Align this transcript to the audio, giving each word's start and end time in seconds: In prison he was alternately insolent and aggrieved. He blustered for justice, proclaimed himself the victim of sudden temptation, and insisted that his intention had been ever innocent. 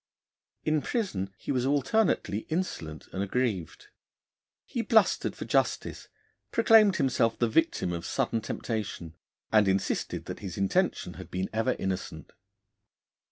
In 0.63 0.81
prison 0.81 1.31
he 1.37 1.51
was 1.51 1.63
alternately 1.63 2.47
insolent 2.49 3.05
and 3.13 3.21
aggrieved. 3.21 3.89
He 4.65 4.81
blustered 4.81 5.35
for 5.35 5.45
justice, 5.45 6.07
proclaimed 6.51 6.95
himself 6.95 7.37
the 7.37 7.47
victim 7.47 7.93
of 7.93 8.03
sudden 8.07 8.41
temptation, 8.41 9.13
and 9.51 9.67
insisted 9.67 10.25
that 10.25 10.39
his 10.39 10.57
intention 10.57 11.13
had 11.21 11.29
been 11.29 11.51
ever 11.53 11.75
innocent. 11.77 12.33